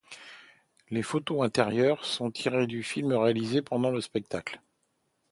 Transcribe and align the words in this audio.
Les 0.89 1.03
photos 1.03 1.43
intérieures 1.43 2.03
sont 2.05 2.31
tirées 2.31 2.65
du 2.65 2.81
film 2.81 3.13
réalisé 3.13 3.61
pendant 3.61 3.91
le 3.91 4.01
spectacle. 4.01 4.59